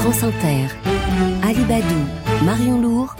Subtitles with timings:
[0.00, 0.66] France Inter,
[1.42, 1.84] Alibadou,
[2.42, 3.14] Marion Lourd,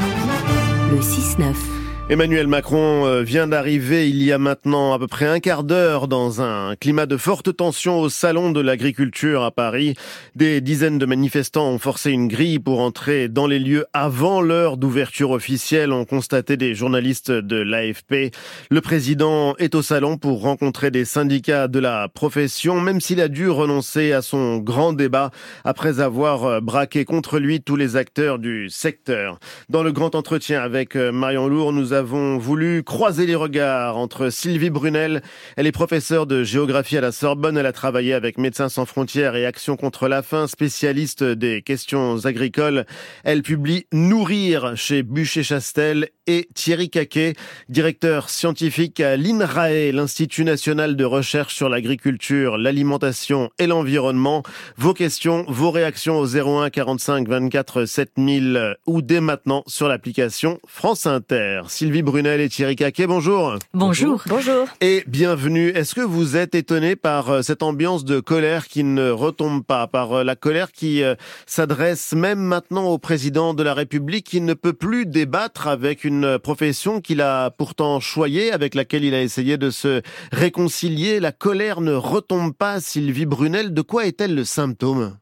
[0.91, 1.79] le 6-9.
[2.10, 6.08] Emmanuel Macron euh, vient d'arriver il y a maintenant à peu près un quart d'heure
[6.08, 9.94] dans un climat de forte tension au salon de l'agriculture à Paris.
[10.35, 14.76] Des dizaines de manifestants ont forcé une grille pour entrer dans les lieux avant l'heure
[14.76, 18.34] d'ouverture officielle, ont constaté des journalistes de l'AFP.
[18.70, 23.29] Le président est au salon pour rencontrer des syndicats de la profession, même s'il a
[23.29, 25.30] dû renoncer à son grand débat
[25.62, 29.38] après avoir euh, braqué contre lui tous les acteurs du secteur.
[29.69, 33.99] Dans le grand entretien avec euh, Marion Lourd, nous avons avons voulu croiser les regards
[33.99, 35.21] entre Sylvie Brunel,
[35.59, 39.37] elle est professeure de géographie à la Sorbonne, elle a travaillé avec Médecins sans frontières
[39.37, 42.87] et Action contre la faim, spécialiste des questions agricoles.
[43.23, 47.34] Elle publie Nourrir chez Bûcher-Chastel et Thierry Caquet,
[47.69, 54.45] directeur scientifique à l'INRAE, l'Institut national de recherche sur l'agriculture, l'alimentation et l'environnement.
[54.77, 61.06] Vos questions, vos réactions au 01 45 24 7000 ou dès maintenant sur l'application France
[61.06, 61.62] Inter.
[61.67, 63.56] Sylvie Brunel et Thierry Caquet, bonjour.
[63.75, 64.23] Bonjour.
[64.28, 64.69] Bonjour.
[64.81, 65.70] Et bienvenue.
[65.70, 69.89] Est-ce que vous êtes étonné par euh, cette ambiance de colère qui ne retombe pas,
[69.89, 74.41] par euh, la colère qui euh, s'adresse même maintenant au président de la République qui
[74.41, 79.23] ne peut plus débattre avec une profession qu'il a pourtant choyée, avec laquelle il a
[79.23, 83.75] essayé de se réconcilier La colère ne retombe pas, Sylvie Brunel.
[83.75, 85.17] De quoi est-elle le symptôme?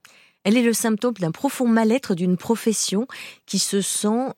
[0.44, 3.06] Elle est le symptôme d'un profond mal-être d'une profession
[3.46, 4.32] qui se sent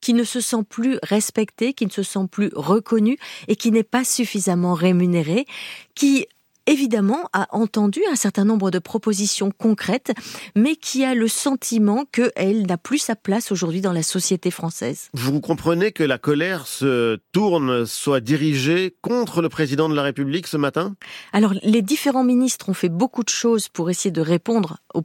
[0.00, 3.18] qui ne se sent plus respecté, qui ne se sent plus reconnu
[3.48, 5.46] et qui n'est pas suffisamment rémunéré,
[5.94, 6.26] qui
[6.66, 10.12] évidemment a entendu un certain nombre de propositions concrètes,
[10.54, 15.08] mais qui a le sentiment qu'elle n'a plus sa place aujourd'hui dans la société française.
[15.14, 20.46] Vous comprenez que la colère se tourne, soit dirigée contre le président de la République
[20.46, 20.94] ce matin?
[21.32, 25.02] Alors, les différents ministres ont fait beaucoup de choses pour essayer de répondre aux,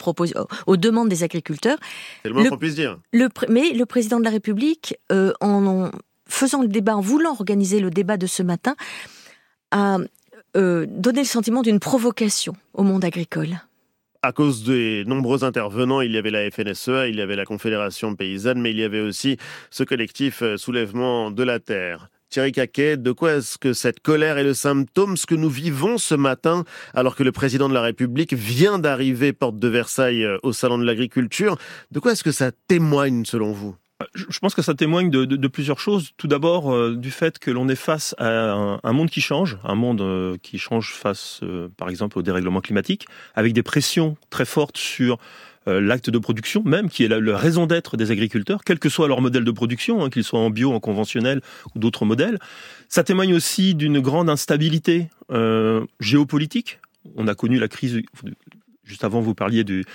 [0.67, 1.77] aux demandes des agriculteurs.
[2.23, 2.97] C'est le moins qu'on puisse dire.
[3.13, 5.91] Le, mais le président de la République, euh, en
[6.27, 8.75] faisant le débat, en voulant organiser le débat de ce matin,
[9.71, 9.97] a
[10.57, 13.61] euh, donner le sentiment d'une provocation au monde agricole.
[14.23, 18.15] À cause des nombreux intervenants, il y avait la FNSEA, il y avait la Confédération
[18.15, 19.37] paysanne, mais il y avait aussi
[19.71, 22.09] ce collectif euh, Soulèvement de la Terre.
[22.29, 25.97] Thierry Caquet, de quoi est-ce que cette colère est le symptôme, ce que nous vivons
[25.97, 26.63] ce matin,
[26.93, 30.77] alors que le président de la République vient d'arriver porte de Versailles euh, au Salon
[30.77, 31.57] de l'Agriculture?
[31.91, 33.75] De quoi est-ce que ça témoigne selon vous?
[34.13, 36.11] Je pense que ça témoigne de, plusieurs choses.
[36.17, 39.75] Tout d'abord, euh, du fait que l'on est face à un, monde qui change, un
[39.75, 44.45] monde euh, qui change face, euh, par exemple, au dérèglement climatique, avec des pressions très
[44.45, 45.17] fortes sur
[45.67, 49.21] l'acte de production, même qui est la, raison d'être des agriculteurs, quel que soit leur
[49.21, 51.41] modèle de production, hein, qu'ils soient en bio, en conventionnel
[51.75, 52.39] ou d'autres modèles.
[52.89, 55.09] Ça témoigne aussi d'une grande instabilité
[55.99, 56.79] géopolitique.
[57.15, 58.01] On a connu la crise
[58.83, 59.85] juste avant, vous parliez du,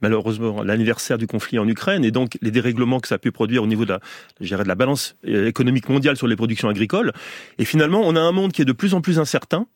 [0.00, 3.62] malheureusement l'anniversaire du conflit en Ukraine et donc les dérèglements que ça a pu produire
[3.62, 4.00] au niveau de la,
[4.40, 7.12] de la balance euh, économique mondiale sur les productions agricoles.
[7.58, 9.66] Et finalement, on a un monde qui est de plus en plus incertain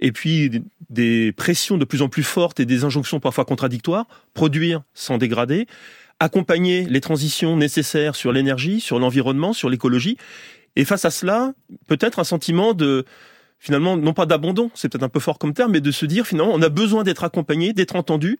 [0.00, 4.82] et puis des pressions de plus en plus fortes et des injonctions parfois contradictoires, produire
[4.92, 5.66] sans dégrader,
[6.20, 10.16] accompagner les transitions nécessaires sur l'énergie, sur l'environnement, sur l'écologie.
[10.76, 11.52] Et face à cela,
[11.86, 13.04] peut-être un sentiment de
[13.58, 16.26] finalement non pas d'abandon, c'est peut-être un peu fort comme terme, mais de se dire
[16.26, 18.38] finalement on a besoin d'être accompagné, d'être entendu,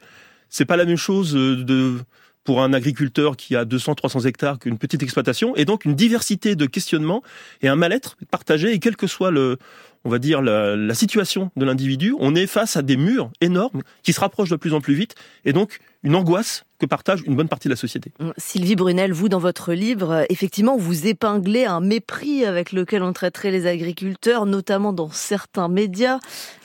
[0.55, 1.99] c'est pas la même chose euh,
[2.45, 6.55] pour un agriculteur qui a 200, 300 hectares qu'une petite exploitation, et donc une diversité
[6.55, 7.25] de questionnements
[7.61, 9.59] et un mal-être partagé, et quel que soit le,
[10.05, 13.83] on va dire, la, la situation de l'individu, on est face à des murs énormes
[14.03, 17.35] qui se rapprochent de plus en plus vite, et donc une angoisse que partage une
[17.35, 18.13] bonne partie de la société.
[18.37, 23.13] Sylvie Brunel, vous, dans votre livre, euh, effectivement, vous épinglez un mépris avec lequel on
[23.13, 26.19] traiterait les agriculteurs, notamment dans certains médias.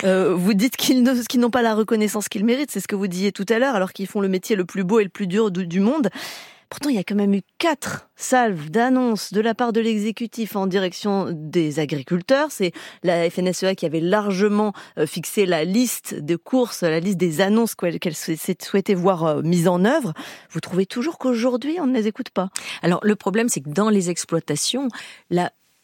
[0.03, 3.31] Euh, vous dites qu'ils n'ont pas la reconnaissance qu'ils méritent, c'est ce que vous disiez
[3.31, 5.51] tout à l'heure, alors qu'ils font le métier le plus beau et le plus dur
[5.51, 6.09] du monde.
[6.69, 10.55] Pourtant, il y a quand même eu quatre salves d'annonces de la part de l'exécutif
[10.55, 12.51] en direction des agriculteurs.
[12.51, 17.41] C'est la FNSEA qui avait largement euh, fixé la liste de courses, la liste des
[17.41, 20.13] annonces qu'elle souhaitait voir euh, mises en œuvre.
[20.51, 22.49] Vous trouvez toujours qu'aujourd'hui, on ne les écoute pas?
[22.83, 24.89] Alors, le problème, c'est que dans les exploitations,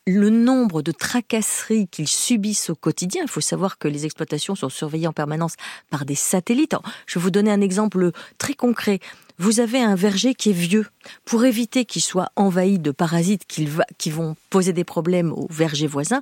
[0.08, 3.24] le nombre de tracasseries qu'ils subissent au quotidien.
[3.24, 5.56] Il faut savoir que les exploitations sont surveillées en permanence
[5.90, 6.76] par des satellites.
[7.08, 9.00] je vais vous donner un exemple très concret.
[9.38, 10.86] Vous avez un verger qui est vieux.
[11.26, 13.68] Pour éviter qu'il soit envahi de parasites qui,
[13.98, 16.22] qui vont poser des problèmes aux vergers voisins,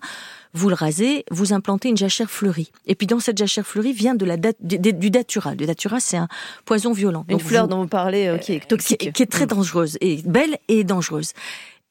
[0.53, 2.71] vous le rasez, vous implantez une jachère fleurie.
[2.85, 5.55] Et puis dans cette jachère fleurie vient de la du, datura.
[5.55, 6.27] Le datura, c'est un
[6.65, 7.25] poison violent.
[7.29, 9.13] Une fleur dont vous parlez euh, qui est toxique.
[9.13, 11.33] qui est très dangereuse, et belle et dangereuse.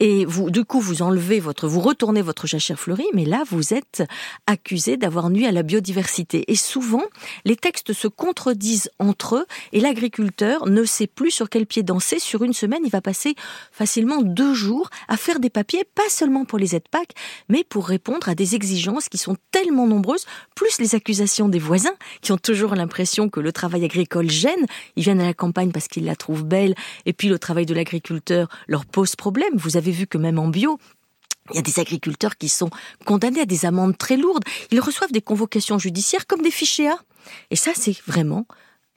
[0.05, 3.73] Et vous, du coup, vous enlevez votre, vous retournez votre jachère fleurie, mais là, vous
[3.73, 4.03] êtes
[4.49, 6.45] accusé d'avoir nuit à la biodiversité.
[6.51, 7.05] Et souvent,
[7.45, 12.19] les textes se contredisent entre eux et l'agriculteur ne sait plus sur quel pied danser.
[12.19, 13.37] Sur une semaine, il va passer
[13.71, 17.11] facilement deux jours à faire des papiers, pas seulement pour les aides PAC,
[17.49, 20.27] mais pour répondre à des exigences qui sont tellement nombreuses,
[20.57, 24.67] plus les accusations des voisins qui ont toujours l'impression que le travail agricole gêne.
[24.97, 26.75] Ils viennent à la campagne parce qu'ils la trouvent belle,
[27.07, 29.53] et puis le travail de l'agriculteur leur pose problème.
[29.55, 30.79] Vous avez vu que même en bio,
[31.51, 32.71] il y a des agriculteurs qui sont
[33.05, 34.45] condamnés à des amendes très lourdes.
[34.71, 36.99] Ils reçoivent des convocations judiciaires comme des fichiers A.
[37.51, 38.47] Et ça, c'est vraiment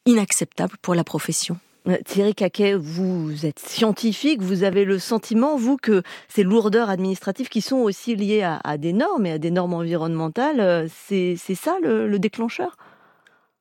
[0.05, 1.57] inacceptable pour la profession.
[1.87, 7.49] Euh, Thierry Caquet, vous êtes scientifique, vous avez le sentiment, vous, que ces lourdeurs administratives
[7.49, 11.77] qui sont aussi liées à, des normes et à des normes environnementales, euh, c'est ça
[11.81, 12.77] le déclencheur?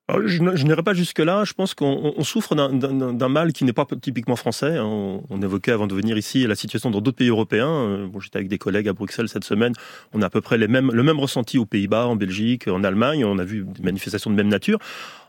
[0.09, 1.45] Je, n'irai pas jusque-là.
[1.45, 4.77] Je pense qu'on souffre d'un mal qui n'est pas typiquement français.
[4.77, 5.21] Hein.
[5.31, 7.71] On, évoquait avant de venir ici la situation dans d'autres pays européens.
[7.71, 9.73] Euh, bon, J'étais avec des collègues à Bruxelles cette semaine.
[10.13, 13.25] On a à peu près le même ressenti aux Pays-Bas, en Belgique, en Allemagne.
[13.25, 14.79] On a vu des manifestations de même nature.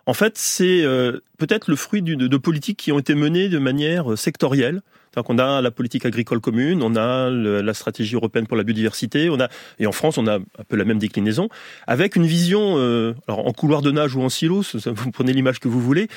[0.08, 3.58] En fait, c'est euh, peut-être le fruit de, de, politiques qui ont été menées de
[3.58, 4.82] manière euh, sectorielle.
[5.28, 9.40] On a la politique agricole commune, on a la stratégie européenne pour la biodiversité, on
[9.40, 11.50] a et en France on a un peu la même déclinaison
[11.88, 15.68] avec une vision euh, en couloir de nage ou en silo, vous prenez l'image que
[15.68, 16.08] vous voulez.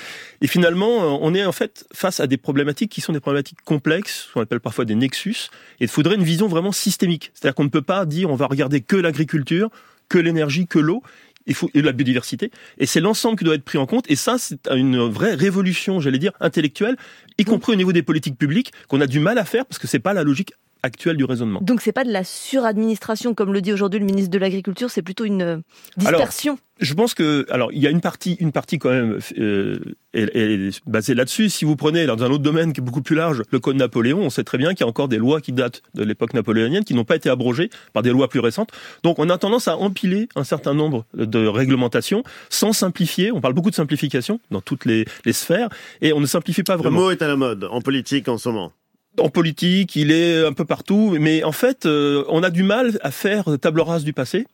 [0.41, 4.29] Et finalement, on est en fait face à des problématiques qui sont des problématiques complexes,
[4.33, 5.49] qu'on appelle parfois des nexus.
[5.81, 7.31] Et il faudrait une vision vraiment systémique.
[7.35, 9.71] C'est-à-dire qu'on ne peut pas dire on va regarder que l'agriculture,
[10.09, 11.03] que l'énergie, que l'eau
[11.49, 12.51] il faut et la biodiversité.
[12.79, 14.05] Et c'est l'ensemble qui doit être pris en compte.
[14.09, 16.97] Et ça, c'est une vraie révolution, j'allais dire, intellectuelle,
[17.39, 19.87] y compris au niveau des politiques publiques, qu'on a du mal à faire parce que
[19.87, 21.61] c'est pas la logique actuelle du raisonnement.
[21.63, 25.03] Donc c'est pas de la suradministration comme le dit aujourd'hui le ministre de l'Agriculture, c'est
[25.03, 25.57] plutôt une euh,
[25.97, 26.59] dispersion.
[26.81, 29.79] je pense que alors il y a une partie une partie quand même euh,
[30.15, 31.51] est, basée là-dessus.
[31.51, 34.21] Si vous prenez dans un autre domaine qui est beaucoup plus large, le code Napoléon,
[34.21, 36.85] on sait très bien qu'il y a encore des lois qui datent de l'époque napoléonienne
[36.85, 38.71] qui n'ont pas été abrogées par des lois plus récentes.
[39.03, 43.33] Donc on a tendance à empiler un certain nombre de réglementations sans simplifier.
[43.33, 45.69] On parle beaucoup de simplification dans toutes les, les sphères
[46.01, 46.99] et on ne simplifie pas vraiment.
[46.99, 48.73] Le mot est à la mode en politique en ce moment
[49.19, 52.99] en politique, il est un peu partout, mais en fait, euh, on a du mal
[53.03, 54.47] à faire table rase du passé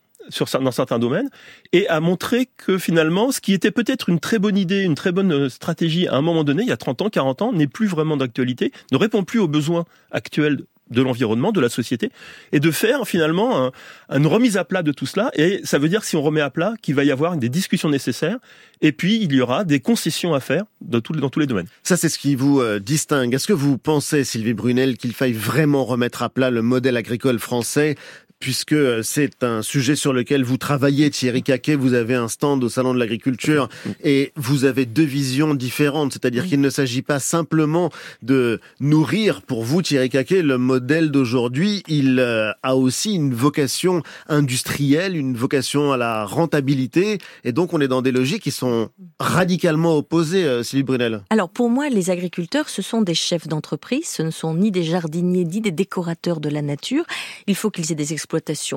[0.61, 1.29] dans certains domaines
[1.73, 5.13] et à montrer que finalement, ce qui était peut-être une très bonne idée, une très
[5.13, 7.67] bonne euh, stratégie à un moment donné, il y a 30 ans, 40 ans, n'est
[7.67, 10.63] plus vraiment d'actualité, ne répond plus aux besoins actuels
[10.95, 12.11] de l'environnement, de la société,
[12.53, 13.71] et de faire finalement
[14.11, 15.31] une remise à plat de tout cela.
[15.35, 17.89] Et ça veut dire, si on remet à plat, qu'il va y avoir des discussions
[17.89, 18.39] nécessaires,
[18.81, 21.67] et puis il y aura des concessions à faire dans, tous les domaines.
[21.83, 23.35] Ça, c'est ce qui vous euh, distingue.
[23.35, 27.39] Est-ce que vous pensez, Sylvie Brunel, qu'il faille vraiment remettre à plat le modèle agricole
[27.39, 27.97] français
[28.45, 31.77] puisque c'est un sujet sur lequel vous travaillez, Thierry Caquet.
[31.77, 33.71] Vous avez un stand au Salon de l'Agriculture
[34.03, 36.13] et vous avez deux visions différentes.
[36.13, 37.89] C'est-à-dire qu'il ne s'agit pas simplement
[38.21, 41.85] de nourrir pour vous, Thierry Caquet, le modèle d'aujourd'hui.
[41.89, 47.17] Il euh, a aussi une vocation industrielle, une vocation à la rentabilité.
[47.45, 51.23] Et donc, on est dans des logiques qui sont radicalement opposées, euh, Sylvie Brunel.
[51.31, 54.05] Alors, pour moi, les agriculteurs, ce sont des chefs d'entreprise.
[54.07, 57.07] Ce ne sont ni des jardiniers, ni des décorateurs de la nature.
[57.47, 58.34] Il faut qu'ils aient des exploitations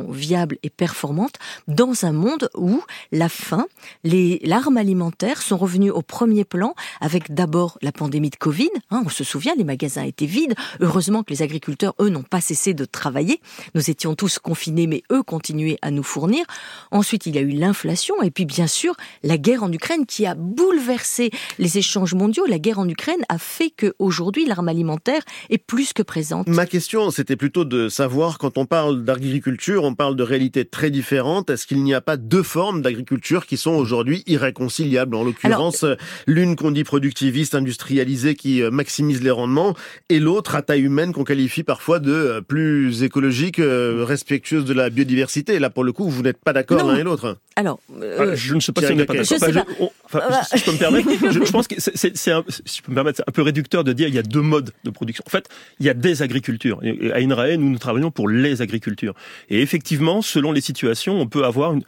[0.10, 1.36] viable et performante
[1.68, 2.82] dans un monde où
[3.12, 3.66] la faim,
[4.04, 8.70] les larmes alimentaires sont revenues au premier plan avec d'abord la pandémie de Covid.
[8.92, 10.56] Hein, on se souvient, les magasins étaient vides.
[10.80, 13.40] Heureusement que les agriculteurs, eux, n'ont pas cessé de travailler.
[13.76, 16.46] Nous étions tous confinés, mais eux continuaient à nous fournir.
[16.92, 20.26] Ensuite, il y a eu l'inflation et puis bien sûr la guerre en Ukraine qui
[20.26, 22.46] a bouleversé les échanges mondiaux.
[22.46, 26.48] La guerre en Ukraine a fait que aujourd'hui l'arme alimentaire est plus que présente.
[26.48, 29.37] Ma question, c'était plutôt de savoir quand on parle d'agriculture
[29.82, 31.50] on parle de réalités très différentes.
[31.50, 35.16] Est-ce qu'il n'y a pas deux formes d'agriculture qui sont aujourd'hui irréconciliables?
[35.16, 35.86] En l'occurrence,
[36.26, 39.76] l'une qu'on dit productiviste, industrialisée, qui euh, maximise les rendements,
[40.10, 44.74] et l'autre à taille humaine qu'on qualifie parfois de euh, plus écologique, euh, respectueuse de
[44.74, 45.60] la biodiversité.
[45.60, 47.38] là, pour le coup, vous n'êtes pas d'accord l'un et l'autre.
[47.58, 47.80] Alors,
[48.20, 49.92] ah, je ne sais pas si on n'est pas d'accord.
[50.04, 52.96] Enfin, si je peux me permettre, je, pense que c'est un, si je peux me
[52.96, 55.24] permettre, un peu réducteur de dire il y a deux modes de production.
[55.26, 55.50] En fait,
[55.80, 56.80] il y a des agricultures.
[56.84, 59.16] Et à INRAE, nous, nous travaillons pour les agricultures.
[59.50, 61.82] Et effectivement, selon les situations, on peut avoir une,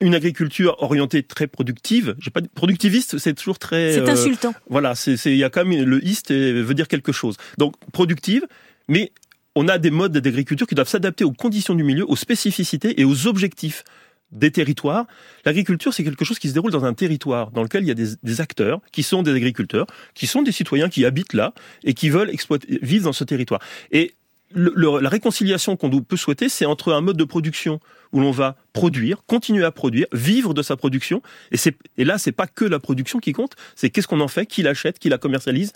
[0.00, 2.14] une agriculture orientée très productive.
[2.20, 3.94] J'ai pas productiviste, c'est toujours très.
[3.94, 4.54] C'est euh, insultant.
[4.70, 7.36] Voilà, c'est il y a quand même le ist veut dire quelque chose.
[7.58, 8.46] Donc productive,
[8.86, 9.10] mais
[9.56, 13.04] on a des modes d'agriculture qui doivent s'adapter aux conditions du milieu, aux spécificités et
[13.04, 13.82] aux objectifs
[14.30, 15.06] des territoires.
[15.44, 17.94] L'agriculture, c'est quelque chose qui se déroule dans un territoire dans lequel il y a
[17.94, 21.54] des, acteurs qui sont des agriculteurs, qui sont des citoyens qui habitent là
[21.84, 23.60] et qui veulent exploiter, vivre dans ce territoire.
[23.90, 24.14] Et
[24.54, 27.80] la réconciliation qu'on peut souhaiter, c'est entre un mode de production
[28.12, 31.22] où l'on va produire, continuer à produire, vivre de sa production.
[31.52, 31.56] Et,
[31.98, 34.62] et là, c'est pas que la production qui compte, c'est qu'est-ce qu'on en fait, qui
[34.62, 35.72] l'achète, qui la commercialise,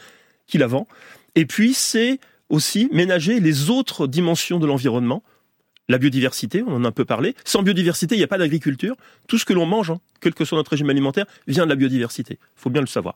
[0.47, 0.89] qui la vend.
[1.35, 2.19] Et puis, c'est
[2.49, 5.23] aussi ménager les autres dimensions de l'environnement.
[5.89, 7.35] La biodiversité, on en a un peu parlé.
[7.45, 8.97] Sans biodiversité, il n'y a pas d'agriculture.
[9.29, 11.77] Tout ce que l'on mange, hein, quel que soit notre régime alimentaire, vient de la
[11.77, 12.39] biodiversité.
[12.41, 13.15] Il faut bien le savoir.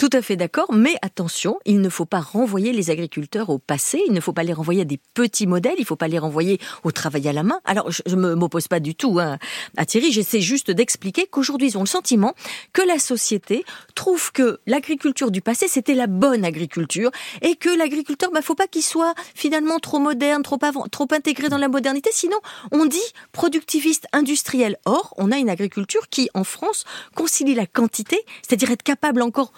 [0.00, 4.02] Tout à fait d'accord, mais attention, il ne faut pas renvoyer les agriculteurs au passé,
[4.06, 6.18] il ne faut pas les renvoyer à des petits modèles, il ne faut pas les
[6.18, 7.60] renvoyer au travail à la main.
[7.66, 9.36] Alors, je ne m'oppose pas du tout hein,
[9.76, 12.32] à Thierry, j'essaie juste d'expliquer qu'aujourd'hui, ils ont le sentiment
[12.72, 13.62] que la société
[13.94, 17.10] trouve que l'agriculture du passé, c'était la bonne agriculture,
[17.42, 20.56] et que l'agriculteur, bah, faut pas qu'il soit finalement trop moderne, trop,
[20.90, 22.38] trop intégré dans la modernité, sinon
[22.72, 22.98] on dit
[23.32, 24.78] productiviste industriel.
[24.86, 29.52] Or, on a une agriculture qui, en France, concilie la quantité, c'est-à-dire être capable encore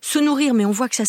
[0.00, 1.04] se nourrir, mais on voit que ça,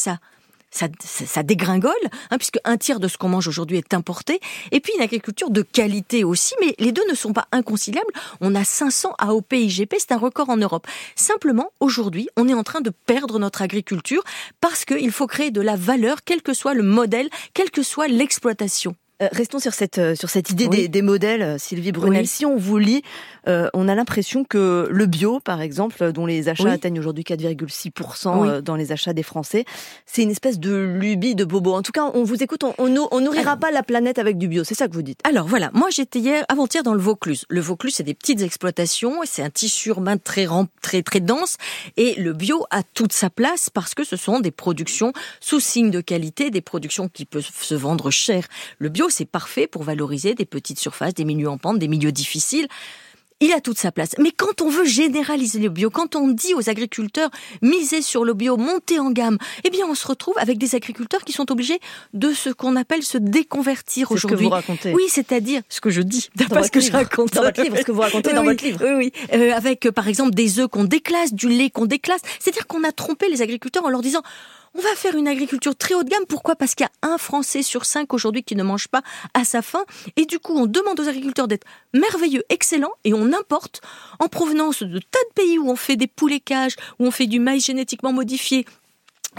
[0.73, 1.93] ça, ça, dégringole,
[2.31, 4.39] hein, puisque un tiers de ce qu'on mange aujourd'hui est importé,
[4.71, 8.11] et puis une agriculture de qualité aussi, mais les deux ne sont pas inconciliables.
[8.41, 10.87] On a 500 AOP IGP, c'est un record en Europe.
[11.15, 14.23] Simplement, aujourd'hui, on est en train de perdre notre agriculture
[14.61, 18.07] parce qu'il faut créer de la valeur, quel que soit le modèle, quelle que soit
[18.07, 18.95] l'exploitation.
[19.21, 22.27] Euh, restons sur cette, euh, sur cette idée des, modèles, euh, Sylvie Brunel.
[22.27, 23.03] Si on vous lit,
[23.45, 28.75] on a l'impression que le bio, par exemple, dont les achats atteignent aujourd'hui 4,6% dans
[28.75, 29.65] les achats des Français,
[30.05, 31.73] c'est une espèce de lubie de bobo.
[31.73, 34.63] En tout cas, on vous écoute, on, on, nourrira pas la planète avec du bio.
[34.63, 35.19] C'est ça que vous dites.
[35.23, 37.45] Alors voilà, moi j'étais hier, avant-hier dans le Vaucluse.
[37.49, 40.47] Le Vaucluse, c'est des petites exploitations, c'est un tissu urbain très,
[40.81, 41.57] très, très dense,
[41.97, 45.91] et le bio a toute sa place parce que ce sont des productions sous signe
[45.91, 48.47] de qualité, des productions qui peuvent se vendre cher.
[48.79, 52.11] Le bio, c'est parfait pour valoriser des petites surfaces, des milieux en pente, des milieux
[52.11, 52.67] difficiles.
[53.43, 54.11] Il a toute sa place.
[54.19, 57.29] Mais quand on veut généraliser le bio, quand on dit aux agriculteurs
[57.61, 61.25] miser sur le bio, monter en gamme, eh bien on se retrouve avec des agriculteurs
[61.25, 61.81] qui sont obligés
[62.13, 64.37] de ce qu'on appelle se déconvertir aujourd'hui.
[64.37, 64.93] ce que vous racontez.
[64.93, 67.33] Oui, c'est-à-dire ce que je dis, pas ce que je raconte.
[67.33, 68.79] Dans votre livre, ce que vous racontez dans votre livre.
[68.81, 69.11] Oui, oui.
[69.33, 72.21] Euh, avec par exemple des œufs qu'on déclasse, du lait qu'on déclasse.
[72.39, 74.21] C'est-à-dire qu'on a trompé les agriculteurs en leur disant
[74.75, 76.25] on va faire une agriculture très haut de gamme.
[76.27, 76.55] Pourquoi?
[76.55, 79.01] Parce qu'il y a un Français sur cinq aujourd'hui qui ne mange pas
[79.33, 79.83] à sa faim.
[80.15, 83.81] Et du coup, on demande aux agriculteurs d'être merveilleux, excellents, et on importe
[84.19, 87.27] en provenance de tas de pays où on fait des poulets cages, où on fait
[87.27, 88.65] du maïs génétiquement modifié,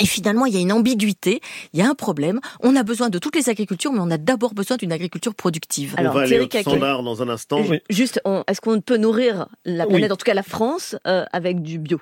[0.01, 1.41] et finalement, il y a une ambiguïté,
[1.73, 2.41] il y a un problème.
[2.61, 5.95] On a besoin de toutes les agricultures, mais on a d'abord besoin d'une agriculture productive.
[5.97, 7.63] Alors, on va aller au standard dans un instant.
[7.91, 11.79] Juste, est-ce qu'on peut nourrir la planète, en tout cas la France, euh, avec du
[11.79, 12.01] bio?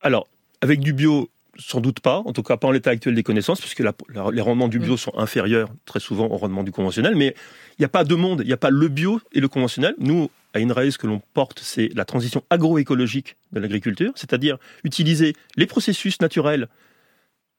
[0.00, 0.26] Alors,
[0.62, 3.60] avec du bio, sans doute pas, en tout cas pas en l'état actuel des connaissances,
[3.60, 4.98] puisque les rendements du bio mm.
[4.98, 7.14] sont inférieurs très souvent au rendement du conventionnel.
[7.14, 7.34] Mais
[7.78, 9.94] il n'y a pas deux mondes, il n'y a pas le bio et le conventionnel.
[9.98, 15.34] Nous, à INRAE, ce que l'on porte, c'est la transition agroécologique de l'agriculture, c'est-à-dire utiliser
[15.56, 16.68] les processus naturels,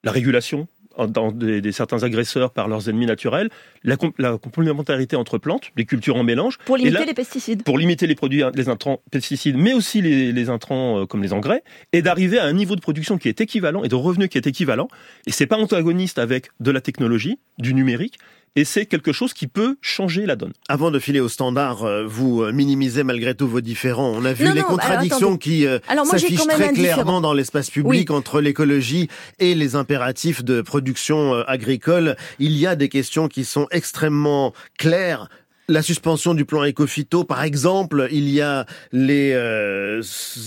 [0.03, 0.67] la régulation,
[1.07, 3.49] dans des, certains agresseurs par leurs ennemis naturels,
[3.83, 6.57] la, complémentarité entre plantes, les cultures en mélange.
[6.65, 7.63] Pour limiter les pesticides.
[7.63, 11.63] Pour limiter les produits, les intrants pesticides, mais aussi les, intrants euh, comme les engrais,
[11.91, 14.47] et d'arriver à un niveau de production qui est équivalent et de revenus qui est
[14.47, 14.87] équivalent.
[15.25, 18.19] Et c'est pas antagoniste avec de la technologie, du numérique,
[18.55, 20.53] et c'est quelque chose qui peut changer la donne.
[20.69, 24.11] Avant de filer au standard, euh, vous euh, minimisez malgré tout vos différends.
[24.15, 29.09] On a vu les contradictions qui euh, s'affichent très clairement dans l'espace public entre l'écologie
[29.39, 32.15] et les impératifs de production agricole.
[32.39, 35.29] Il y a des questions qui sont extrêmement claires
[35.67, 40.01] la suspension du plan Ecofito, par exemple, il y a les euh,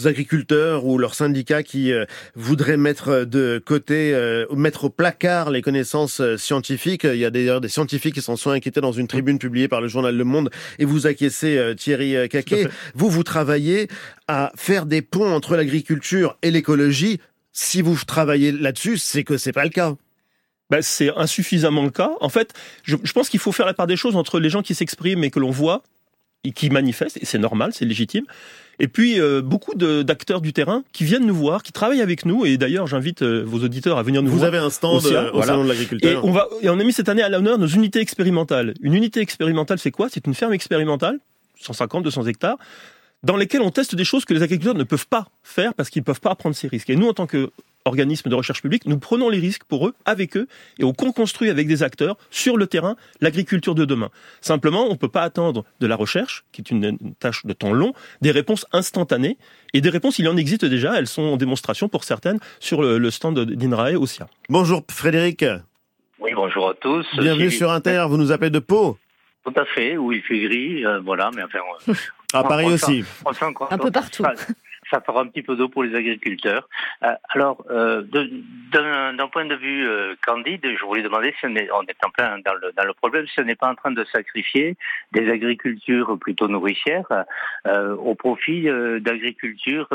[0.05, 2.05] agriculteurs ou leurs syndicats qui euh,
[2.37, 7.05] voudraient mettre de côté, euh, mettre au placard les connaissances scientifiques.
[7.05, 9.81] Il y a d'ailleurs des scientifiques qui s'en sont inquiétés dans une tribune publiée par
[9.81, 10.51] le journal Le Monde.
[10.79, 12.69] Et vous acquiescez, Thierry Caquet.
[12.95, 13.89] Vous, vous travaillez
[14.29, 17.21] à faire des ponts entre l'agriculture et l'écologie.
[17.53, 19.97] Si vous travaillez là-dessus, c'est que c'est pas le cas
[20.71, 22.13] ben, c'est insuffisamment le cas.
[22.21, 24.63] En fait, je, je pense qu'il faut faire la part des choses entre les gens
[24.63, 25.83] qui s'expriment et que l'on voit,
[26.45, 28.25] et qui manifestent, et c'est normal, c'est légitime,
[28.79, 32.47] et puis euh, beaucoup d'acteurs du terrain qui viennent nous voir, qui travaillent avec nous.
[32.47, 34.51] Et d'ailleurs, j'invite euh, vos auditeurs à venir nous Vous voir.
[34.51, 36.13] Vous avez un stand euh, au salon de l'agriculteur.
[36.13, 38.75] Et on va et on a mis cette année à l'honneur nos unités expérimentales.
[38.81, 40.09] Une unité expérimentale, c'est quoi?
[40.09, 41.19] C'est une ferme expérimentale,
[41.61, 42.57] 150, 200 hectares,
[43.25, 46.03] dans lesquelles on teste des choses que les agriculteurs ne peuvent pas faire parce qu'ils
[46.03, 46.91] ne peuvent pas prendre ces risques.
[46.91, 47.51] Et nous, en tant que
[47.89, 50.47] organismes de recherche publique, nous prenons les risques pour eux, avec eux,
[50.79, 54.11] et on construit avec des acteurs sur le terrain l'agriculture de demain.
[54.41, 57.73] Simplement, on ne peut pas attendre de la recherche, qui est une, tâche de temps
[57.73, 59.37] long, des réponses instantanées.
[59.75, 63.11] Et des réponses, il en existe déjà, elles sont en démonstration pour certaines sur le,
[63.11, 64.29] stand d'INRAE Cia.
[64.49, 65.45] Bonjour Frédéric.
[66.21, 67.07] Oui, bonjour à tous.
[67.19, 68.99] Bienvenue sur Inter, vous nous appelez de Pau.
[69.45, 71.59] Tout à fait, où il fait gris, euh, voilà, mais enfin...
[72.33, 73.05] à Paris aussi.
[73.71, 74.25] un peu partout
[74.91, 76.69] ça fera un petit peu d'eau pour les agriculteurs.
[77.05, 81.71] Euh, alors, euh, d'un point de vue euh, candide, je voulais demander si on est,
[81.73, 83.91] on est en plein dans le, dans le problème, si on n'est pas en train
[83.91, 84.77] de sacrifier
[85.13, 87.07] des agricultures plutôt nourricières
[87.67, 88.69] au profit
[89.01, 89.89] d'agricultures,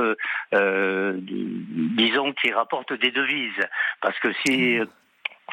[0.52, 3.68] disons, qui rapportent des devises.
[4.02, 4.80] Parce que si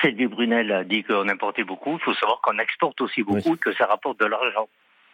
[0.00, 1.94] Sylvie Brunel a dit qu'on importait beaucoup.
[1.94, 4.68] Il faut savoir qu'on exporte aussi beaucoup et que ça rapporte de l'argent.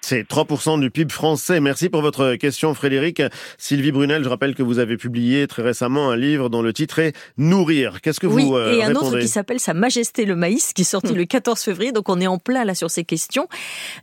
[0.08, 1.58] C'est 3% du PIB français.
[1.58, 3.20] Merci pour votre question, Frédéric.
[3.58, 7.00] Sylvie Brunel, je rappelle que vous avez publié très récemment un livre dont le titre
[7.00, 8.00] est Nourrir.
[8.00, 10.82] Qu'est-ce que oui, vous euh, et un autre qui s'appelle Sa Majesté le maïs, qui
[10.82, 11.90] est sorti le 14 février.
[11.90, 13.48] Donc on est en plein là sur ces questions.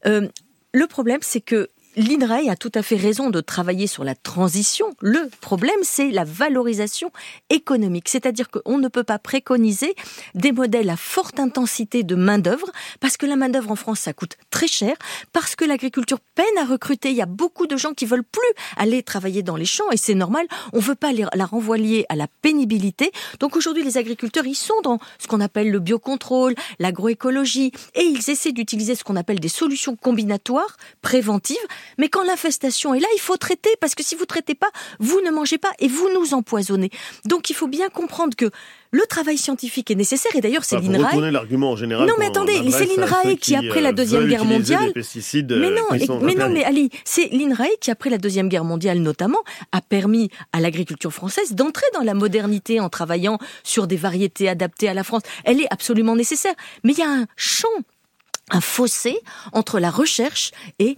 [0.05, 0.27] Euh,
[0.73, 4.87] le problème, c'est que L'INRAE a tout à fait raison de travailler sur la transition.
[4.99, 7.11] Le problème, c'est la valorisation
[7.51, 8.09] économique.
[8.09, 9.93] C'est-à-dire qu'on ne peut pas préconiser
[10.33, 14.37] des modèles à forte intensité de main-d'œuvre, parce que la main-d'œuvre en France, ça coûte
[14.49, 14.95] très cher,
[15.33, 17.11] parce que l'agriculture peine à recruter.
[17.11, 18.41] Il y a beaucoup de gens qui veulent plus
[18.75, 20.47] aller travailler dans les champs, et c'est normal.
[20.73, 23.11] On ne veut pas la renvoyer à la pénibilité.
[23.39, 28.31] Donc aujourd'hui, les agriculteurs, ils sont dans ce qu'on appelle le biocontrôle, l'agroécologie, et ils
[28.31, 31.57] essaient d'utiliser ce qu'on appelle des solutions combinatoires, préventives,
[31.97, 35.21] mais quand l'infestation est là, il faut traiter parce que si vous traitez pas, vous
[35.21, 36.89] ne mangez pas et vous nous empoisonnez.
[37.25, 38.49] Donc il faut bien comprendre que
[38.91, 42.07] le travail scientifique est nécessaire et d'ailleurs c'est Enfin, retournez l'argument en général.
[42.07, 44.85] Non mais attendez, c'est l'INRAE qui après euh, la deuxième guerre mondiale.
[44.87, 47.89] des pesticides, Mais euh, non, qui et- sont mais non, mais Ali, c'est l'INRAE qui,
[47.91, 49.39] après la Deuxième Guerre mondiale notamment,
[49.71, 54.87] a permis à l'agriculture française d'entrer dans la modernité en travaillant sur des variétés adaptées
[54.89, 55.23] à la France.
[55.43, 56.53] Elle est absolument nécessaire.
[56.83, 57.67] Mais il y a un champ,
[58.51, 59.17] un fossé
[59.53, 60.97] entre la recherche et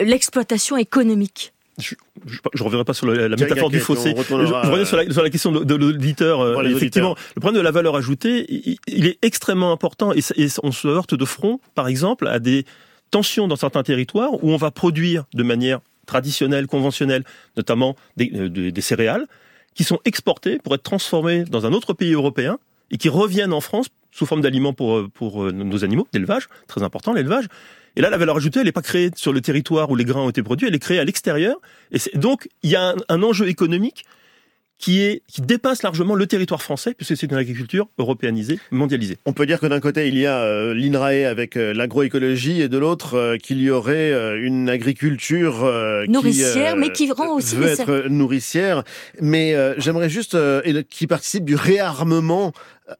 [0.00, 1.52] l'exploitation économique.
[1.78, 1.94] Je,
[2.26, 4.14] je, je reviendrai pas sur le- la métaphore du fossé.
[4.16, 6.40] Je, je reviens sur la, sur la question de, de l'auditeur.
[6.40, 10.20] euh, effectivement, le problème de la valeur ajoutée, il, il est extrêmement important et,
[10.62, 12.64] on se heurte de front, par exemple, à des
[13.10, 17.24] tensions dans certains territoires où on va produire de manière traditionnelle, conventionnelle,
[17.56, 19.26] notamment des, euh, des- des céréales,
[19.74, 22.58] qui sont exportées pour être transformées dans un autre pays européen
[22.92, 26.84] et qui reviennent en France sous forme d'aliments pour, euh, pour nos animaux, d'élevage, très
[26.84, 27.46] important l'élevage.
[27.96, 30.22] Et là, la valeur ajoutée, elle n'est pas créée sur le territoire où les grains
[30.22, 31.56] ont été produits, elle est créée à l'extérieur.
[31.92, 34.04] Et c'est- donc, il y a un, un enjeu économique
[34.76, 39.16] qui, est, qui dépasse largement le territoire français, puisque c'est une agriculture européanisée, mondialisée.
[39.24, 42.68] On peut dire que d'un côté, il y a euh, l'INRAE avec euh, l'agroécologie et
[42.68, 47.36] de l'autre, euh, qu'il y aurait euh, une agriculture euh, qui, Nourricière, mais qui rend
[47.36, 48.82] aussi veut être nourricière.
[49.20, 52.52] Mais euh, j'aimerais juste euh, et le- qui participe du réarmement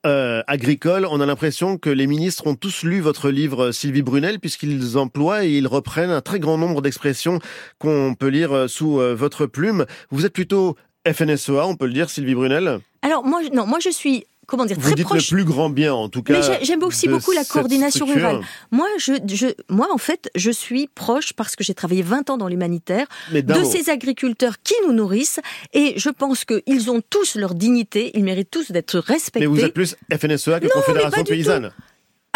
[0.07, 1.07] euh, agricole.
[1.11, 4.97] On a l'impression que les ministres ont tous lu votre livre euh, Sylvie Brunel puisqu'ils
[4.97, 7.39] emploient et ils reprennent un très grand nombre d'expressions
[7.79, 9.87] qu'on peut lire euh, sous euh, votre plume.
[10.11, 12.81] Vous êtes plutôt FNSEA, on peut le dire, Sylvie Brunel?
[13.03, 15.31] Alors moi, non, moi je suis, comment dire, Vous très dites proche.
[15.31, 16.35] le plus grand bien, en tout cas.
[16.35, 18.29] Mais j'ai- j'aime aussi beaucoup la coordination structure.
[18.31, 18.45] rurale.
[18.71, 22.37] Moi, je, je, moi, en fait, je suis proche parce que j'ai travaillé 20 ans
[22.37, 23.71] dans l'humanitaire Mais d'un de mot.
[23.71, 25.41] ces agriculteurs qui nous nourrissent
[25.73, 29.41] et je pense qu'ils ont tous leur dignité, ils méritent tous d'être respectés.
[29.41, 31.71] Mais vous êtes plus FNSEA que Non, mais Confédération Paysanne.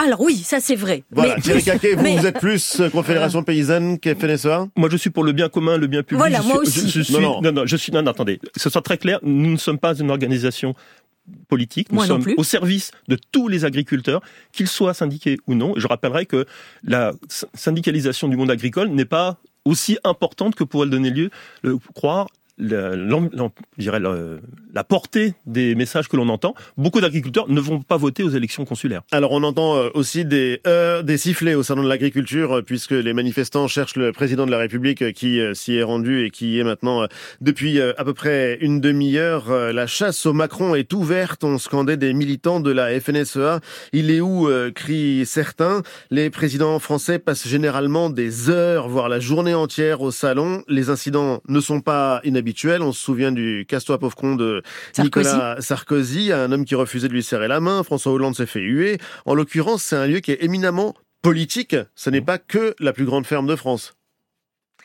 [0.01, 1.03] Alors oui, ça c'est vrai.
[1.11, 4.89] Voilà, Mais Thierry Caquet, vous, mais- vous êtes plus euh, Confédération Paysanne que FNSEA Moi,
[4.93, 6.19] je suis pour le bien commun, le bien public.
[6.21, 6.89] Voilà, je moi suis, aussi.
[6.89, 7.51] Je, je suis, Non, non.
[7.51, 9.97] non, je suis, non, non, attendez, que ce soit très clair, nous ne sommes pas
[9.97, 10.75] une organisation
[11.49, 14.21] politique, nous Moi sommes au service de tous les agriculteurs,
[14.53, 15.75] qu'ils soient syndiqués ou non.
[15.77, 16.47] Je rappellerai que
[16.83, 21.31] la sy- syndicalisation du monde agricole n'est pas aussi importante que pourrait le donner lieu,
[21.63, 22.93] le croire la,
[24.85, 26.55] portée des messages que l'on entend.
[26.77, 29.03] Beaucoup d'agriculteurs ne vont pas voter aux élections consulaires.
[29.11, 32.93] Alors on entend euh, aussi des heures, des sifflets au salon de l'agriculture euh, puisque
[32.93, 36.31] les manifestants cherchent le président de la République euh, qui euh, s'y est rendu et
[36.31, 37.07] qui est maintenant euh,
[37.41, 39.51] depuis euh, à peu près une demi-heure.
[39.51, 43.61] euh, La chasse au Macron est ouverte, on scandait des militants de la FNSEA.
[43.93, 45.83] Il est où euh, crient certains.
[46.11, 50.63] Les présidents français passent généralement des heures, voire la journée entière au salon.
[50.69, 52.48] Les incidents ne sont pas inhabituels.
[52.83, 55.29] On se souvient du casse-toi pauvre con de Sarkozy.
[55.29, 57.83] Nicolas Sarkozy, un homme qui refusait de lui serrer la main.
[57.83, 58.99] François Hollande s'est fait huer.
[59.27, 61.77] En l'occurrence, c'est un lieu qui est éminemment politique.
[61.95, 63.98] Ce n'est pas que la plus grande ferme de France.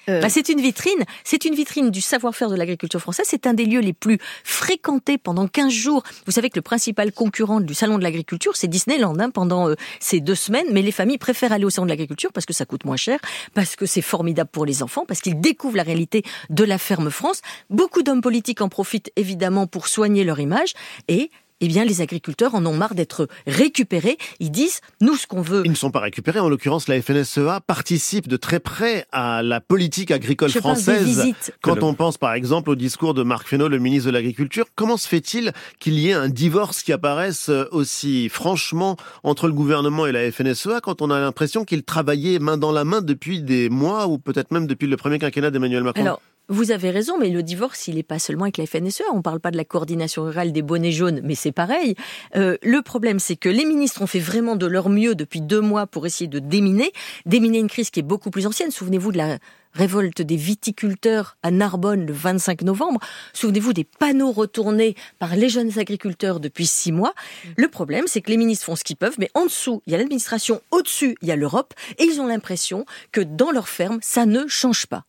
[0.10, 3.26] Euh, Bah, c'est une vitrine, c'est une vitrine du savoir-faire de l'agriculture française.
[3.30, 6.04] C'est un des lieux les plus fréquentés pendant 15 jours.
[6.26, 9.76] Vous savez que le principal concurrent du salon de l'agriculture, c'est Disneyland hein, pendant euh,
[10.00, 10.68] ces deux semaines.
[10.72, 13.20] Mais les familles préfèrent aller au salon de l'agriculture parce que ça coûte moins cher,
[13.54, 17.10] parce que c'est formidable pour les enfants, parce qu'ils découvrent la réalité de la ferme
[17.10, 17.42] France.
[17.70, 20.74] Beaucoup d'hommes politiques en profitent évidemment pour soigner leur image
[21.08, 21.30] et
[21.64, 24.18] eh bien, les agriculteurs en ont marre d'être récupérés.
[24.42, 26.40] Ils disent, nous, ce qu'on veut, Ils ne sont pas récupérés.
[26.40, 31.34] En l'occurrence, la FNSEA participe de très près à la politique agricole je française.
[31.62, 34.98] Quand on pense par exemple au discours de Marc Fesneau, le ministre de l'Agriculture, comment
[34.98, 40.06] se fait-il qu'il y ait un divorce qui apparaisse euh, aussi franchement entre le gouvernement
[40.06, 43.70] et la FNSEA quand on a l'impression qu'ils travaillaient main dans la main depuis des
[43.70, 46.02] mois ou peut-être même depuis le premier quinquennat d'Emmanuel Macron?
[46.02, 49.04] Alors, vous avez raison, mais le divorce, il n'est pas seulement avec la FNSEA.
[49.12, 51.96] On ne parle pas de la coordination rurale des bonnets jaunes, mais c'est pareil.
[52.36, 55.62] Euh, le problème, c'est que les ministres ont fait vraiment de leur mieux depuis deux
[55.62, 56.92] mois pour essayer de déminer,
[57.26, 58.72] déminer une crise qui est beaucoup plus ancienne.
[58.72, 59.38] Souvenez-vous de la
[59.74, 63.00] révolte des viticulteurs à Narbonne le 25 novembre.
[63.34, 67.14] Souvenez-vous des panneaux retournés par les jeunes agriculteurs depuis six mois.
[67.58, 69.96] Le problème, c'est que les ministres font ce qu'ils peuvent, mais en dessous, il y
[69.96, 74.00] a l'administration, au-dessus, il y a l'Europe, et ils ont l'impression que dans leur ferme,
[74.02, 75.06] ça ne change pas.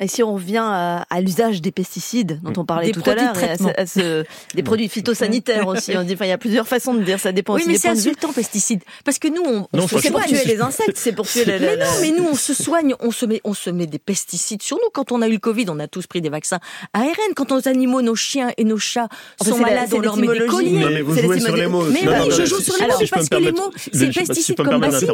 [0.00, 3.34] Et si on revient à, l'usage des pesticides dont on parlait tout à l'heure,
[4.54, 7.32] des produits phytosanitaires aussi, on dit, enfin, il y a plusieurs façons de dire, ça
[7.32, 10.60] dépend oui, aussi mais c'est insultant pesticides, parce que nous, on, c'est pour tuer les
[10.60, 11.44] insectes, c'est pour tuer.
[11.46, 14.62] mais non, mais nous, on se soigne, on se met, on se met des pesticides
[14.62, 14.88] sur nous.
[14.92, 16.60] Quand on a eu le Covid, on a tous pris des vaccins
[16.94, 17.34] ARN.
[17.36, 19.08] Quand nos animaux, nos chiens et nos chats
[19.42, 20.80] sont malades, on leur met des colliers.
[20.80, 21.84] Non, mais vous jouez sur les mots.
[21.84, 25.10] Mais oui, je joue sur les mots parce que les mots, c'est pesticides comme bacilles.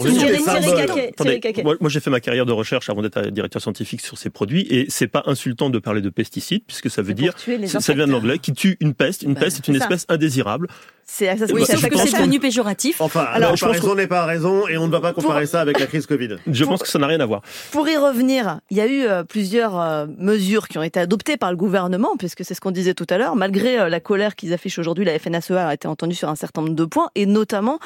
[1.65, 4.87] Moi, j'ai fait ma carrière de recherche avant d'être directeur scientifique sur ces produits, et
[4.91, 7.33] c'est pas insultant de parler de pesticides, puisque ça veut dire,
[7.67, 9.23] ça vient de l'anglais, qui tue une peste.
[9.23, 10.69] Une bah, peste est une espèce indésirable.
[11.09, 13.01] C'est oui, sauf que c'est devenu péjoratif.
[13.01, 15.79] Enfin, alors, la comparaison n'est pas raison et on ne va pas comparer ça avec
[15.79, 16.37] la crise Covid.
[16.51, 17.43] Je pense que ça n'a rien à voir.
[17.71, 21.37] Pour y revenir, il y a eu euh, plusieurs euh, mesures qui ont été adoptées
[21.37, 23.37] par le gouvernement, puisque c'est ce qu'on disait tout à l'heure.
[23.37, 26.63] Malgré euh, la colère qu'ils affichent aujourd'hui, la FNSEA a été entendue sur un certain
[26.63, 27.79] nombre de points, et notamment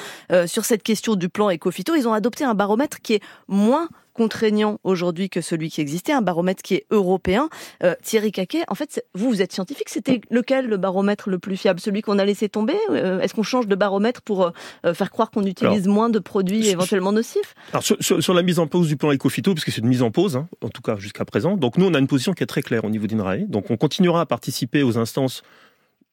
[0.47, 1.95] sur cette question du plan Ecofito.
[1.95, 3.89] Ils ont adopté un baromètre qui est moins
[4.21, 7.49] contraignant aujourd'hui que celui qui existait, un baromètre qui est européen.
[7.83, 11.57] Euh, Thierry Caquet, en fait, vous, vous êtes scientifique, c'était lequel le baromètre le plus
[11.57, 11.81] fiable?
[11.81, 14.53] Celui qu'on a laissé tomber euh, Est-ce qu'on change de baromètre pour
[14.85, 17.55] euh, faire croire qu'on utilise moins de produits éventuellement nocifs?
[17.73, 20.37] Alors, sur, la mise en pause du plan Ecofito, puisque c'est une mise en pause,
[20.37, 22.63] hein, en tout cas jusqu'à présent, donc nous, on a une position qui est très
[22.63, 23.47] claire au niveau d'INRAE.
[23.49, 25.43] Donc, on continuera à participer aux instances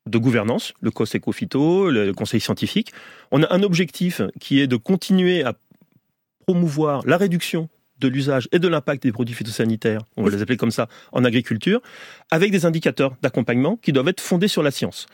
[0.05, 2.91] de gouvernance, le COS Ecofito, le conseil scientifique.
[3.31, 5.53] On a un objectif qui est de continuer à
[6.45, 7.67] promouvoir la réduction
[7.99, 11.23] de l'usage et de l'impact des produits phytosanitaires, on va les appeler comme ça, en
[11.23, 11.81] agriculture,
[12.31, 15.07] avec des indicateurs d'accompagnement qui doivent être fondés sur la science.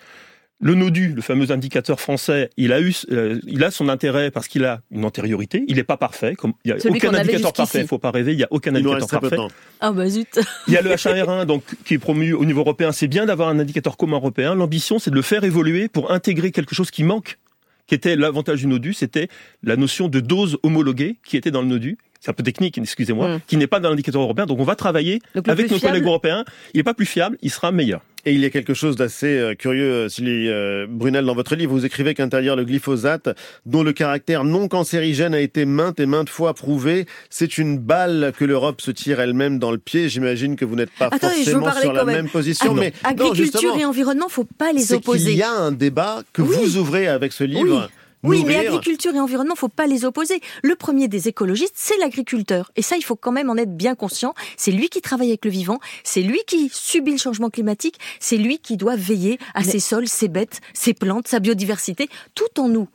[0.61, 4.47] Le NODU, le fameux indicateur français, il a eu, euh, il a son intérêt parce
[4.47, 5.65] qu'il a une antériorité.
[5.67, 6.35] Il n'est pas parfait.
[6.35, 7.81] Comme il n'y a aucun indicateur parfait.
[7.81, 8.31] Il faut pas rêver.
[8.31, 9.37] Il n'y a aucun indicateur parfait.
[9.81, 10.39] Ah bah zut.
[10.67, 12.93] Il y a le H1R1 donc qui est promu au niveau européen.
[12.93, 14.55] C'est bien d'avoir un indicateur commun européen.
[14.55, 17.37] L'ambition, c'est de le faire évoluer pour intégrer quelque chose qui manque
[17.87, 19.27] qui était l'avantage du NODU, c'était
[19.61, 23.37] la notion de dose homologuée qui était dans le NODU, c'est un peu technique, excusez-moi,
[23.37, 23.41] mm.
[23.47, 24.45] qui n'est pas dans l'indicateur européen.
[24.45, 26.45] Donc on va travailler avec nos collègues européens.
[26.73, 28.01] Il n'est pas plus fiable, il sera meilleur.
[28.25, 31.55] Et il y a quelque chose d'assez euh, curieux, euh, Sylvie euh, Brunel, dans votre
[31.55, 31.73] livre.
[31.73, 33.29] Vous écrivez qu'intérieur le glyphosate,
[33.65, 38.31] dont le caractère non cancérigène a été maintes et maintes fois prouvé, c'est une balle
[38.37, 40.07] que l'Europe se tire elle-même dans le pied.
[40.07, 42.73] J'imagine que vous n'êtes pas forcément sur la même, position.
[42.73, 45.31] mais agriculture et environnement, faut pas les opposer.
[45.31, 47.81] Il y a un débat que vous ouvrez avec ce livre.
[47.81, 50.41] Oui, mais agriculture et environnement, faut pas les opposer.
[50.63, 52.71] Le premier des écologistes, c'est l'agriculteur.
[52.75, 54.33] Et ça, il faut quand même en être bien conscient.
[54.57, 58.37] C'est lui qui travaille avec le vivant, c'est lui qui subit le changement climatique, c'est
[58.37, 62.67] lui qui doit veiller à ses sols, ses bêtes, ses plantes, sa biodiversité, tout en
[62.67, 62.87] nous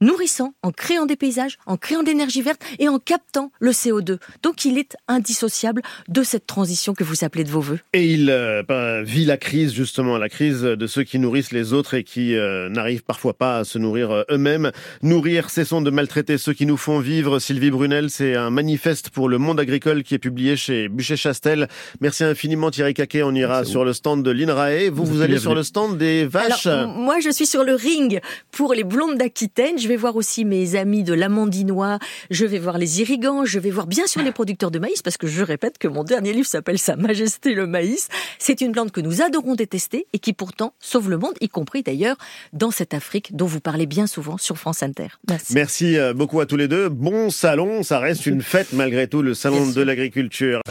[0.00, 4.18] nourrissant, en créant des paysages, en créant de l'énergie verte et en captant le CO2.
[4.42, 7.80] Donc il est indissociable de cette transition que vous appelez de vos voeux.
[7.92, 11.72] Et il euh, bah, vit la crise justement, la crise de ceux qui nourrissent les
[11.72, 14.70] autres et qui euh, n'arrivent parfois pas à se nourrir euh, eux-mêmes.
[15.02, 17.38] Nourrir, cessons de maltraiter ceux qui nous font vivre.
[17.38, 21.68] Sylvie Brunel, c'est un manifeste pour le monde agricole qui est publié chez Bûcher-Chastel.
[22.00, 23.22] Merci infiniment Thierry Caquet.
[23.22, 24.90] On ira sur le stand de l'INRAE.
[24.90, 26.66] Vous, vous, allez sur le stand des vaches.
[26.66, 30.44] Alors, moi, je suis sur le ring pour les blondes d'Aquitaine je vais voir aussi
[30.44, 34.32] mes amis de l'amandinois, je vais voir les irrigants, je vais voir bien sûr les
[34.32, 37.68] producteurs de maïs, parce que je répète que mon dernier livre s'appelle Sa Majesté le
[37.68, 38.08] maïs.
[38.40, 41.84] C'est une plante que nous adorons détester et qui pourtant sauve le monde, y compris
[41.84, 42.16] d'ailleurs
[42.52, 45.06] dans cette Afrique dont vous parlez bien souvent sur France Inter.
[45.28, 45.54] Merci.
[45.54, 46.88] Merci euh, beaucoup à tous les deux.
[46.88, 50.62] Bon salon, ça reste une fête malgré tout, le salon de l'agriculture.